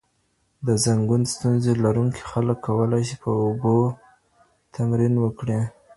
[0.67, 3.75] د زنګون ستونزې لرونکي خلک کولی شي په اوبو
[4.75, 5.59] تمرین وکړي.